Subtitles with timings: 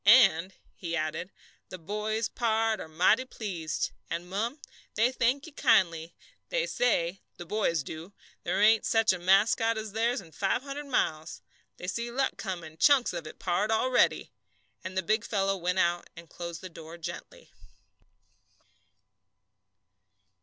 [0.03, 1.31] "And," he added,
[1.69, 4.59] "the boys, pard, are mighty pleased; and, mum,
[4.95, 6.15] they thank you kindly.
[6.49, 8.11] They say, the boys do,
[8.43, 11.43] there ain't such a mascot as theirs in five hundred miles;
[11.77, 14.31] they see luck comin', chunks of it, pard, already."
[14.83, 17.51] And the big fellow went out and closed the door gently.